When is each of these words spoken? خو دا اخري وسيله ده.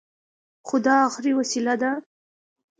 خو 0.67 0.75
دا 0.85 0.95
اخري 1.07 1.31
وسيله 1.39 1.73
ده. 1.81 1.91